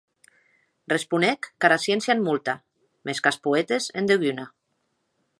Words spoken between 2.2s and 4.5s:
molta; mès qu'as poètes en deguna.